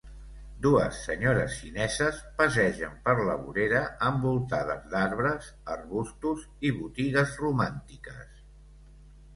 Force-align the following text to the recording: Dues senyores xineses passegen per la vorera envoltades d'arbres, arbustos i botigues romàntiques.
Dues 0.65 1.01
senyores 1.09 1.57
xineses 1.57 2.21
passegen 2.39 2.95
per 3.09 3.15
la 3.29 3.35
vorera 3.43 3.83
envoltades 4.09 4.91
d'arbres, 4.95 5.51
arbustos 5.77 6.49
i 6.71 6.75
botigues 6.83 7.39
romàntiques. 7.47 8.45